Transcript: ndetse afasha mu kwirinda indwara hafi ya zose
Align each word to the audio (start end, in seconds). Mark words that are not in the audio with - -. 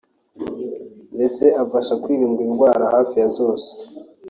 ndetse 1.15 1.43
afasha 1.63 1.91
mu 1.95 2.01
kwirinda 2.03 2.41
indwara 2.47 2.83
hafi 2.93 3.15
ya 3.21 3.27
zose 3.37 3.69